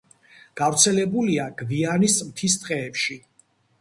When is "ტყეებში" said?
2.63-3.19